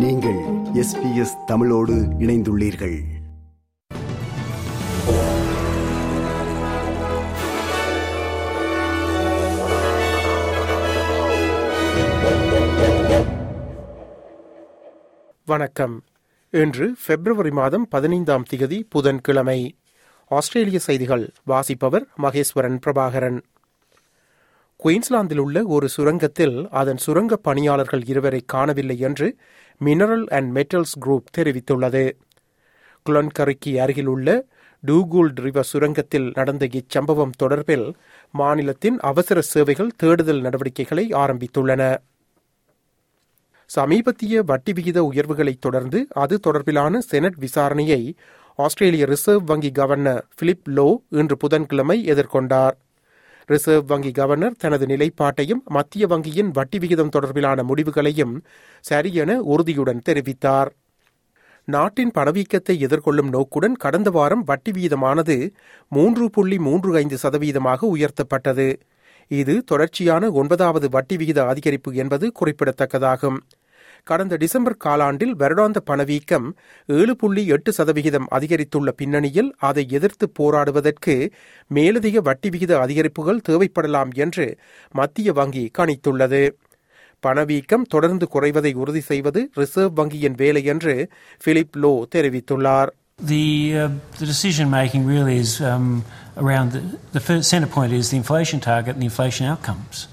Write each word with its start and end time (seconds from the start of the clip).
நீங்கள் 0.00 0.40
S 0.74 1.00
B 1.02 1.16
S 1.16 1.36
தமிழோடு 1.46 1.92
இணைந்துள்ளீர்கள். 1.92 2.98
வணக்கம். 15.46 16.04
இன்று 16.50 16.96
பிப்ரவரி 17.06 17.50
மாதம் 17.50 17.88
பதினைந்தாம் 17.88 18.44
திகதி 18.54 18.82
புதன்கிழமை. 18.90 19.76
ஆஸ்திரேலிய 20.28 20.78
செய்திகள். 20.78 21.32
வாசிப்பவர் 21.44 22.06
மகேஸ்வரன் 22.22 22.78
பிரபாகரன். 22.86 23.40
குயின்ஸ்லாந்தில் 24.84 25.38
உள்ள 25.38 25.64
ஒரு 25.64 25.88
சுரங்கத்தில் 25.96 26.68
அதன் 26.70 26.96
சுரங்க 26.96 27.36
பணியாளர்கள் 27.36 28.02
இருவரை 28.06 28.42
காணவில்லை 28.46 28.98
என்று 28.98 29.36
மினரல் 29.84 30.26
அண்ட் 30.26 30.56
மெட்டல்ஸ் 30.56 30.96
குரூப் 31.00 31.24
தெரிவித்துள்ளது. 31.38 32.12
குளன்கரிக்கு 33.10 33.76
அருகிலுள்ள 33.76 34.44
டூகூல்ட் 34.86 35.40
ரிவர் 35.40 35.68
சுரங்கத்தில் 35.72 36.30
நடந்த 36.34 36.66
இச்சம்பவம் 36.66 37.30
தொடர்பில் 37.42 37.94
மாநிலத்தின் 38.32 38.98
அவசர 39.00 39.40
சேவைகள் 39.40 39.90
தேடுதல் 39.96 40.40
நடவடிக்கைகளை 40.40 41.08
ஆரம்பித்துள்ளன. 41.08 41.96
சமீபத்திய 43.66 44.42
வட்டி 44.42 44.72
விகித 44.72 45.08
உயர்வுகளைத் 45.12 45.60
தொடர்ந்து 45.60 46.06
அது 46.10 46.40
தொடர்பிலான 46.46 46.98
செனட் 46.98 47.34
விசாரணையை 47.40 48.14
ஆஸ்திரேலிய 48.56 49.04
ரிசர்வ் 49.04 49.46
வங்கி 49.46 49.70
கவர்னர் 49.70 50.26
பிலிப் 50.36 50.68
லோ 50.68 50.96
இன்று 51.08 51.36
புதன்கிழமை 51.36 52.12
எதிர்கொண்டார். 52.12 52.76
ரிசர்வ் 53.46 53.86
வங்கி 53.86 54.10
கவர்னர் 54.10 54.58
தனது 54.58 54.86
நிலைப்பாட்டையும் 54.86 55.62
மத்திய 55.64 56.06
வங்கியின் 56.06 56.50
வட்டி 56.52 56.78
விகிதம் 56.78 57.12
தொடர்பிலான 57.16 57.62
முடிவுகளையும் 57.62 58.42
சரியென 58.90 59.36
உறுதியுடன் 59.36 60.02
தெரிவித்தார். 60.08 60.70
நாட்டின் 61.64 62.10
பணவீக்கத்தை 62.10 62.74
எதிர்கொள்ளும் 62.86 63.28
நோக்குடன் 63.28 63.74
கடந்த 63.74 64.10
வாரம் 64.10 64.42
வட்டி 64.42 64.70
வீதமானது 64.70 65.52
மூன்று 65.88 66.30
புள்ளி 66.30 66.58
மூன்று 66.58 66.96
ஐந்து 66.96 67.18
சதவீதமாக 67.22 67.86
உயர்த்தப்பட்டது. 67.96 68.68
இது 69.28 69.62
தொடர்ச்சியான 69.64 70.30
ஒன்பதாவது 70.30 70.88
வட்டி 70.88 71.16
விகித 71.16 71.42
அதிகரிப்பு 71.44 71.92
என்பது 71.92 72.32
குறிப்பிடத்தக்கதாகும். 72.40 73.36
கடந்த 74.04 74.36
டிசம்பர் 74.36 74.76
காலாண்டில் 74.84 75.34
வருடாந்த 75.38 75.78
பணவீக்கம் 75.78 76.56
ஏழு 76.86 77.16
புள்ளி 77.16 77.46
எட்டு 77.46 77.72
சதவிகிதம் 77.72 78.26
அதிகரித்துள்ள 78.30 78.88
பின்னணியில் 78.88 79.54
அதை 79.58 79.86
எதிர்த்து 79.88 80.28
போராடுவதற்கு 80.28 81.32
மேலதிக 81.66 82.20
வட்டி 82.20 82.50
விகித 82.50 82.78
அதிகரிப்புகள் 82.78 83.40
தேவைப்படலாம் 83.48 84.14
என்று 84.14 84.58
மத்திய 84.90 85.32
வங்கி 85.32 85.70
கணித்துள்ளது. 85.78 86.50
பணவீக்கம் 87.20 87.82
தொடர்ந்து 87.82 88.28
குறைவதை 88.32 88.74
உறுதி 88.74 89.00
செய்வது 89.00 89.50
ரிசர்வ் 89.54 90.00
வங்கியின் 90.00 90.34
வேலை 90.36 90.64
என்று 90.64 91.08
பிலிப் 91.44 91.76
லோ 91.82 92.02
தெரிவித்துள்ளார். 92.14 92.86
The, 93.26 93.72
uh, 93.72 93.90
the 94.20 94.26
decision 94.26 94.70
making 94.70 95.04
really 95.06 95.34
is 95.36 95.60
um, 95.60 96.04
around 96.36 96.72
the, 96.72 96.82
the 97.12 97.20
first 97.20 97.50
centre 97.50 97.68
point 97.68 97.92
is 97.92 98.10
the 98.10 98.16
inflation 98.16 98.60
target 98.60 98.94
and 98.94 99.02
the 99.02 99.10
inflation 99.10 99.46
outcomes. 99.46 100.08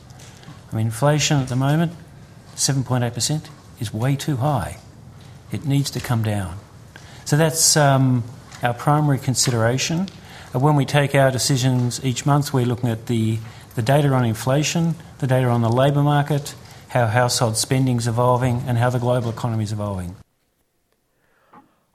I 0.74 0.76
mean, 0.76 0.92
inflation 0.92 1.42
at 1.42 1.48
the 1.48 1.56
moment, 1.56 1.92
7.8%, 2.58 3.42
is 3.81 3.93
way 3.95 4.17
too 4.17 4.37
high. 4.39 4.73
It 5.51 5.65
needs 5.65 5.91
to 5.91 6.01
come 6.01 6.23
down. 6.23 6.53
So 7.25 7.37
that's 7.37 7.77
um, 7.77 8.07
our 8.63 8.75
primary 8.75 9.19
consideration. 9.19 9.99
Uh, 10.55 10.59
when 10.59 10.75
we 10.77 10.85
take 10.85 11.15
our 11.15 11.31
decisions 11.31 12.05
each 12.05 12.27
month, 12.27 12.53
we're 12.55 12.71
looking 12.73 12.91
at 12.91 13.07
the, 13.07 13.25
the 13.75 13.83
data 13.83 14.09
on 14.09 14.25
inflation, 14.25 14.95
the 15.19 15.27
data 15.27 15.49
on 15.49 15.63
the 15.63 15.75
labour 15.83 16.03
market, 16.03 16.55
how 16.89 17.07
household 17.07 17.57
spending 17.57 17.97
is 17.97 18.07
evolving, 18.07 18.57
and 18.67 18.79
how 18.79 18.91
the 18.91 18.99
global 18.99 19.31
economy 19.31 19.65
is 19.65 19.73
evolving. 19.79 20.13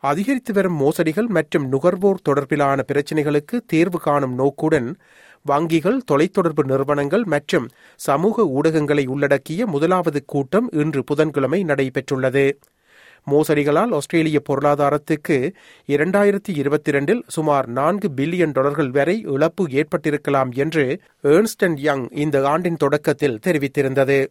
அதிகரித்து 0.04 0.52
வரும் 0.54 0.78
மோசடிகள் 0.82 1.28
மற்றும் 1.38 1.66
நுகர்வோர் 1.74 2.20
தொடர்பிலான 2.28 2.84
பிரச்சினைகளுக்கு 2.90 3.56
தீர்வு 3.72 4.00
காணும் 4.00 4.36
நோக்குடன் 4.42 4.90
வங்கிகள் 5.49 5.99
தொலைத்தொடர்பு 6.13 6.65
நிறுவனங்கள் 6.65 7.25
மற்றும் 7.25 7.71
சமூக 7.97 8.45
ஊடகங்களை 8.45 9.07
உள்ளடக்கிய 9.07 9.67
முதலாவது 9.67 10.25
கூட்டம் 10.25 10.69
இன்று 10.73 11.05
புதன்கிழமை 11.05 11.65
நடைபெற்றுள்ளது. 11.65 12.59
மோசடிகளால் 13.31 13.93
ஆஸ்திரேலிய 13.93 14.43
பொருளாதாரத்துக்கு 14.49 15.53
இரண்டாயிரத்தி 15.87 16.53
இருபத்தி 16.55 16.91
இரண்டில் 16.91 17.25
சுமார் 17.29 17.67
நான்கு 17.69 18.11
பில்லியன் 18.17 18.53
டாலர்கள் 18.53 18.91
வரை 18.91 19.21
இழப்பு 19.21 19.69
ஏற்பட்டிருக்கலாம் 19.69 20.53
என்று 20.53 21.01
ஏர்ன்ஸ்ட் 21.23 21.65
அண்ட் 21.65 21.79
யங் 21.79 22.09
இந்த 22.11 22.49
ஆண்டின் 22.49 22.77
தொடக்கத்தில் 22.77 23.39
தெரிவித்திருந்தது. 23.47 24.27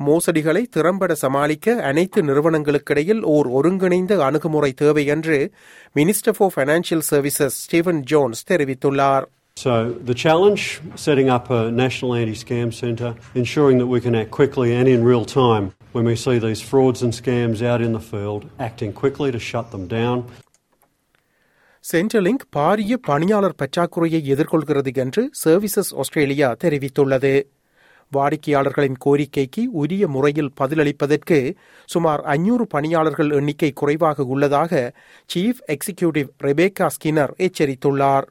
மோசடிகளை 0.00 0.62
திறம்பட 0.70 1.14
சமாளிக்க 1.14 1.82
அனைத்து 1.82 2.22
நிறுவனங்களுக்கிடையில் 2.22 3.22
ஓர் 3.22 3.46
ஒருங்கிணைந்த 3.46 4.24
அணுகுமுறை 4.24 4.72
தேவை 4.72 5.06
என்று 5.06 5.50
minister 5.94 6.36
for 6.38 6.52
financial 6.56 7.06
services 7.10 7.56
Steven 7.64 8.02
Jones 8.02 8.52
தெரிவித்துள்ளார். 8.52 9.24
So, 9.56 9.74
the 9.92 10.14
challenge 10.14 10.62
setting 10.96 11.28
up 11.28 11.48
a 11.48 11.70
national 11.72 12.14
anti 12.14 12.34
scam 12.34 12.74
centre, 12.74 13.14
ensuring 13.34 13.78
that 13.78 13.86
we 13.86 14.00
can 14.00 14.14
act 14.14 14.32
quickly 14.32 14.74
and 14.74 14.88
in 14.88 15.04
real 15.04 15.24
time 15.24 15.72
when 15.92 16.04
we 16.04 16.16
see 16.16 16.38
these 16.40 16.60
frauds 16.60 17.02
and 17.02 17.12
scams 17.14 17.62
out 17.62 17.80
in 17.80 17.92
the 17.92 18.00
field, 18.02 18.50
acting 18.58 18.92
quickly 18.92 19.30
to 19.30 19.38
shut 19.40 19.70
them 19.70 19.86
down. 19.90 20.18
Centrelink 21.84 22.44
பாரிய 22.56 22.94
பணியாளர் 23.08 23.56
பற்றாக்குறையை 23.60 24.20
எதிர்கொள்கிறது 24.34 24.90
என்று 25.02 25.22
services 25.42 25.90
Australia 26.02 26.48
தெரிவித்துள்ளது 26.62 27.32
வாடிக்கையாளர்களின் 28.12 28.96
கோரிக்கைக்கு 29.04 29.62
உரிய 29.82 30.04
முறையில் 30.14 30.50
பதிலளிப்பதற்கு 30.60 31.38
சுமார் 31.88 32.22
ஐநூறு 32.34 32.64
பணியாளர்கள் 32.74 33.34
எண்ணிக்கை 33.38 33.70
குறைவாக 33.80 34.26
உள்ளதாக 34.34 34.72
சீஃப் 35.30 35.60
எக்ஸிகியூட்டிவ் 35.74 36.30
ரெபேக்கா 36.46 36.88
ஸ்கின்னர் 36.96 37.34
எச்சரித்துள்ளார் 37.46 38.26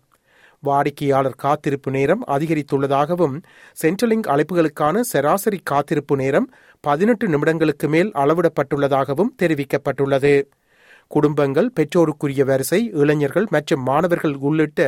வாடிக்கையாளர் 0.67 1.39
காத்திருப்பு 1.43 1.91
நேரம் 1.97 2.23
அதிகரித்துள்ளதாகவும் 2.35 3.37
சென்ட்ரலிங்க் 3.83 4.29
அழைப்புகளுக்கான 4.33 5.05
சராசரி 5.11 5.59
காத்திருப்பு 5.71 6.15
நேரம் 6.23 6.49
பதினெட்டு 6.83 7.27
நிமிடங்களுக்கு 7.33 7.87
மேல் 7.95 8.11
அளவிடப்பட்டுள்ளதாகவும் 8.23 9.33
தெரிவிக்கப்பட்டுள்ளது. 9.41 10.35
குடும்பங்கள் 11.11 11.67
பெற்றோருக்குரிய 11.77 12.43
வரிசை 12.49 12.79
இளைஞர்கள் 13.01 13.47
மற்றும் 13.55 13.83
மாணவர்கள் 13.89 14.35
உள்ளிட்ட 14.47 14.81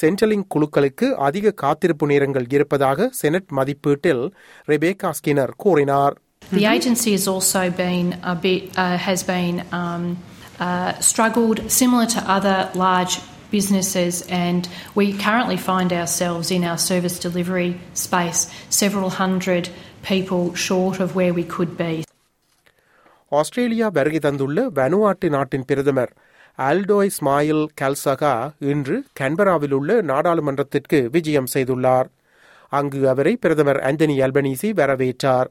சென்ட்ரலிங் 0.00 0.44
குழுக்களுக்கு 0.54 1.06
அதிக 1.28 1.54
காத்திருப்பு 1.62 2.06
நேரங்கள் 2.12 2.46
இருப்பதாக 2.56 3.08
செனட் 3.20 3.50
மதிப்பீட்டில் 3.58 4.24
ரெபேகா 4.72 5.10
ஸ்கினர் 5.20 5.54
கூறினார். 5.64 6.16
The 6.52 6.64
agency 6.76 7.10
has 7.16 7.26
also 7.32 7.60
been 7.82 8.08
a 8.32 8.36
bit 8.44 8.62
uh, 8.82 8.96
has 9.08 9.20
been 9.28 9.56
um, 9.80 10.04
uh, 10.66 10.90
struggled 11.10 11.58
similar 11.78 12.06
to 12.14 12.20
other 12.36 12.58
large 12.84 13.14
businesses, 13.56 14.14
and 14.44 14.62
we 14.98 15.06
currently 15.24 15.58
find 15.70 15.90
ourselves 16.00 16.48
in 16.56 16.62
our 16.70 16.80
service 16.88 17.16
delivery 17.26 17.70
space 18.06 18.40
several 18.80 19.10
hundred 19.22 19.64
people 20.10 20.44
short 20.66 20.98
of 21.04 21.10
where 21.18 21.34
we 21.38 21.44
could 21.54 21.72
be. 21.84 21.94
Australia 23.40 23.88
வருகை 23.88 24.18
தந்துள்ள 24.18 24.64
Vanuatu 24.78 25.28
நாட்டின் 25.28 25.64
பிரதமர் 25.64 26.12
ஆல்டோய் 26.58 27.10
ஸ்மாயில் 27.18 27.62
கல்சகா 27.80 28.32
இன்று 28.72 28.96
கன்பராவில் 29.20 29.74
உள்ள 29.78 30.00
நாடாளுமன்றத்திற்கு 30.02 30.98
விஜயம் 31.10 31.48
செய்துள்ளார். 31.54 32.08
அங்கு 32.78 33.08
அவரை 33.08 33.36
பிரதமர் 33.36 33.80
ஆந்தனி 33.88 34.16
அல்பனீசி 34.26 34.68
வரவேற்றார். 34.80 35.48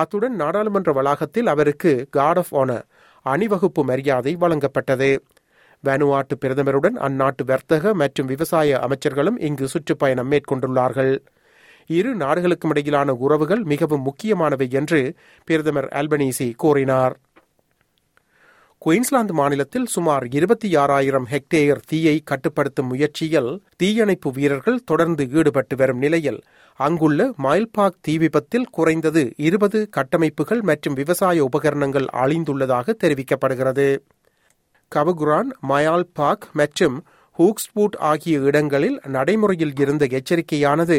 அத்துடன் 0.00 0.36
நாடாளுமன்ற 0.42 0.92
வளாகத்தில் 0.92 1.46
அவருக்கு 1.46 1.92
கார்ட் 2.10 2.40
ஆஃப் 2.42 2.54
ஆனர் 2.60 2.84
அணிவகுப்பு 3.26 3.82
மரியாதை 3.84 4.36
வழங்கப்பட்டது. 4.40 5.10
வனுவாட்டு 5.84 6.34
பிரதமருடன் 6.40 6.96
அந்நாட்டு 7.06 7.44
வர்த்தக 7.44 7.94
மற்றும் 7.94 8.26
விவசாய 8.26 8.88
அமைச்சர்களும் 8.88 9.38
இங்கு 9.38 9.68
சுற்றுப்பயணம் 9.68 10.30
மேற்கொண்டுள்ளார்கள். 10.30 11.14
இரு 11.86 12.14
நாடுகளுக்கும் 12.14 12.70
இடையிலான 12.70 13.12
உறவுகள் 13.12 13.62
மிகவும் 13.62 14.02
முக்கியமானவை 14.02 14.70
என்று 14.70 15.16
பிரதமர் 15.44 15.88
அல்பனீசி 15.92 16.54
கூறினார். 16.56 17.16
குயின்ஸ்லாந்து 18.78 19.34
மாநிலத்தில் 19.34 19.86
சுமார் 19.86 20.24
இருபத்தி 20.34 20.76
ஆறாயிரம் 20.76 21.26
ஹெக்டேயர் 21.30 21.80
தீயை 21.86 22.20
கட்டுப்படுத்தும் 22.24 22.86
முயற்சியில் 22.86 23.62
தீயணைப்பு 23.76 24.30
வீரர்கள் 24.32 24.80
தொடர்ந்து 24.84 25.24
ஈடுபட்டு 25.30 25.76
வரும் 25.76 25.98
நிலையில் 25.98 26.40
அங்குள்ள 26.76 27.32
மைல்பாக் 27.42 28.00
தீ 28.00 28.18
விபத்தில் 28.18 28.66
குறைந்தது 28.70 29.32
இருபது 29.36 29.88
கட்டமைப்புகள் 29.96 30.62
மற்றும் 30.62 30.94
விவசாய 30.94 31.44
உபகரணங்கள் 31.44 32.06
அழிந்துள்ளதாக 32.12 32.94
தெரிவிக்கப்படுகிறது. 33.04 33.86
கபகுரான் 34.92 35.50
மயால் 35.68 36.08
பாக் 36.12 36.46
மற்றும் 36.52 36.96
ஹூக்ஸ்பூட் 37.38 37.96
ஆகிய 38.10 38.40
இடங்களில் 38.48 38.98
நடைமுறையில் 39.08 39.76
இருந்த 39.78 40.04
எச்சரிக்கையானது 40.18 40.98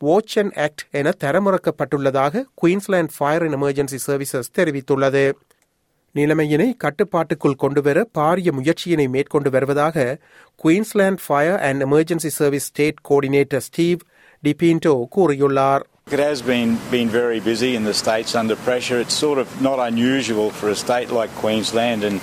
வாட்ச் 0.00 0.34
அண்ட் 0.38 0.56
ஆக்ட் 0.58 0.82
என 0.98 1.14
தரமுறக்கப்பட்டுள்ளதாக 1.24 2.42
Queensland 2.54 3.14
fire 3.16 3.44
and 3.46 3.56
emergency 3.58 3.98
services 4.06 4.52
தெரிவித்துள்ளது 4.58 5.24
நிலைமையினை 6.14 6.68
கட்டுப்பாட்டுக்குள் 6.76 7.60
கொண்டுவர 7.64 7.98
பாரிய 8.18 8.52
முயற்சியினை 8.52 9.06
மேற்கொண்டு 9.08 9.50
வருவதாக 9.50 10.04
Queensland 10.60 11.22
fire 11.26 11.60
and 11.60 11.84
emergency 11.86 12.32
service 12.38 12.68
state 12.70 13.00
coordinator 13.08 13.64
Steve 13.68 14.02
DiPinto 14.42 14.96
கூறியுள்ளார் 15.16 15.84
It 16.10 16.20
has 16.20 16.38
been, 16.42 16.70
been 16.90 17.08
very 17.10 17.38
busy 17.40 17.76
in 17.76 17.84
the 17.84 17.94
states 17.94 18.34
under 18.34 18.56
pressure. 18.58 18.98
It's 19.00 19.14
sort 19.16 19.38
of 19.38 19.48
not 19.62 19.78
unusual 19.80 20.50
for 20.50 20.68
a 20.70 20.74
state 20.76 21.10
like 21.12 21.30
Queensland 21.36 22.02
and 22.02 22.16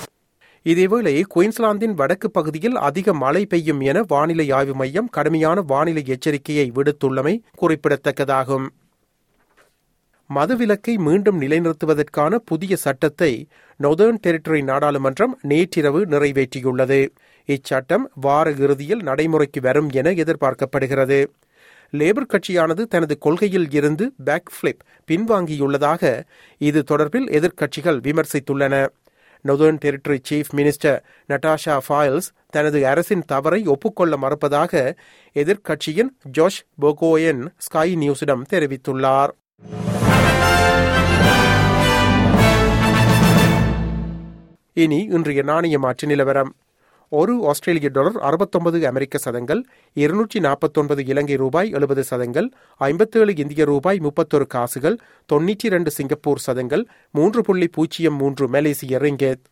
இதேவேளை 0.67 1.23
குயின்ஸ்லாந்தின் 1.35 1.93
வடக்கு 1.93 2.31
பகுதியில் 2.31 2.75
அதிக 2.75 3.13
மழை 3.13 3.45
பெய்யும் 3.45 3.79
என 3.79 4.03
வானிலை 4.07 4.51
ஆய்வு 4.51 4.73
மையம் 4.75 5.09
கடுமையான 5.09 5.61
வானிலை 5.61 6.03
எச்சரிக்கையை 6.07 6.71
விடுத்துள்ளமை 6.71 7.39
குறிப்பிடத்தக்கதாகும். 7.61 8.65
மதுவிலக்கை 10.35 10.95
மீண்டும் 10.97 11.41
நிலைநிறுத்துவதற்கான 11.41 12.35
புதிய 12.35 12.75
சட்டத்தை 12.75 13.47
நொதர்ன் 13.83 14.19
டெரிட்டரி 14.27 14.61
நாடாளுமன்றம் 14.63 15.33
நேற்றிரவு 15.41 16.05
நிறைவேற்றியுள்ளது. 16.05 17.09
இச்சட்டம் 17.47 18.03
வார 18.15 18.51
இறுதியில் 18.51 19.03
நடைமுறைக்கு 19.03 19.61
வரும் 19.61 19.89
என 19.89 20.11
எதிர்பார்க்கப்படுகிறது. 20.11 21.25
லேபர் 21.91 22.29
கட்சியானது 22.29 22.81
தனது 22.81 23.17
கொள்கையில் 23.17 23.71
இருந்து 23.71 24.13
பேக்ஃபிளிப் 24.25 24.85
பின்வாங்கியுள்ளதாக 25.11 26.23
இது 26.57 26.83
தொடர்பில் 26.91 27.29
எதிர்க்கட்சிகள் 27.39 28.01
விமர்சித்துள்ளன. 28.01 28.87
Northern 29.47 29.79
Territory 29.85 30.19
chief 30.29 30.51
minister 30.55 30.99
Natasha 31.29 31.75
Fyles 31.87 32.29
தனது 32.49 32.87
அரசின் 32.87 33.23
தவறை 33.25 33.61
ஒப்புக்கொள்ள 33.65 34.17
மறுப்பதாக 34.21 34.93
எதிர்க்கட்சியின் 35.35 36.11
ஜோஷ் 36.37 36.61
பொகோயன் 36.81 37.43
ஸ்கை 37.57 37.89
நியூஸிடம் 38.03 38.45
தெரிவித்துள்ளார். 38.53 39.33
இனி 44.73 44.99
இன்றைய 45.15 45.41
நாணய 45.41 45.79
மாற்று 45.79 46.07
நிலவரம். 46.07 46.51
ஒரு 47.09 47.47
ஆஸ்திரேலிய 47.47 47.89
டாலர் 47.93 48.17
அறுபத்தொன்பது 48.17 48.87
அமெரிக்க 48.87 49.17
சதங்கள் 49.17 49.63
இருநூற்றி 49.93 50.39
நாற்பத்தொன்பது 50.39 51.05
இலங்கை 51.05 51.35
ரூபாய் 51.35 51.69
எழுபது 51.71 52.03
சதங்கள் 52.03 52.49
ஐம்பத்தேழு 52.77 53.35
இந்திய 53.35 53.65
ரூபாய் 53.65 53.99
முப்பத்தொரு 53.99 54.47
காசுகள் 54.47 54.97
தொன்னூற்றி 55.33 55.63
இரண்டு 55.63 55.91
சிங்கப்பூர் 55.91 56.39
சதங்கள் 56.39 56.85
மூன்று 57.11 57.43
புள்ளி 57.43 57.67
பூஜ்ஜியம் 57.67 58.15
மூன்று 58.15 58.47
மலேசிய 58.47 58.97
ரிங்கேத் 58.97 59.45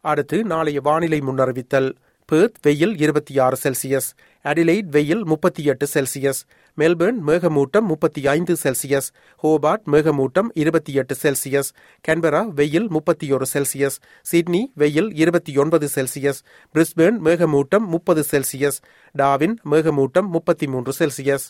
அடுத்து 0.00 0.44
நாளைய 0.44 0.80
வானிலை 0.80 1.20
முன்னறிவித்தல். 1.20 1.92
பேர்த் 2.32 2.54
வெயில் 2.62 3.00
இருபத்தி 3.00 3.38
ஆறு 3.38 3.56
செல்சியஸ் 3.62 4.08
அடிலைட் 4.44 4.88
வெயில் 4.90 5.24
முப்பத்தி 5.24 5.64
எட்டு 5.64 5.86
செல்சியஸ் 5.94 6.40
மெல்பர்ன் 6.78 7.18
மேகமூட்டம் 7.26 7.86
முப்பத்தி 7.86 8.26
ஐந்து 8.26 8.56
செல்சியஸ் 8.62 9.08
ஹோபார்ட் 9.42 9.84
மேகமூட்டம் 9.86 10.48
இருபத்தி 10.54 10.92
எட்டு 10.92 11.14
செல்சியஸ் 11.22 11.70
கேன்பரா 12.08 12.48
வெயில் 12.48 12.88
முப்பத்தி 12.88 13.32
ஒரு 13.32 13.46
செல்சியஸ் 13.52 13.96
சிட்னி 14.22 14.70
வெயில் 14.74 15.14
இருபத்தி 15.14 15.56
ஒன்பது 15.56 15.88
செல்சியஸ் 15.94 16.40
பிரிஸ்பேர்ன் 16.74 17.18
மேகமூட்டம் 17.24 17.86
முப்பது 17.86 18.24
செல்சியஸ் 18.30 18.78
டாவின் 19.14 19.56
மேகமூட்டம் 19.70 20.28
முப்பத்தி 20.28 20.66
மூன்று 20.66 20.92
செல்சியஸ். 20.98 21.46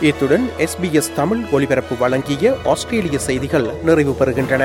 இத்துடன் 0.00 0.46
எஸ்பிஎஸ் 0.58 1.14
தமிழ் 1.14 1.42
ஒலிபரப்பு 1.52 1.96
வழங்கிய 1.96 2.56
ஆஸ்திரேலிய 2.64 3.18
செய்திகள் 3.18 3.68
நிறைவு 3.84 4.12
பெறுகின்றன 4.12 4.64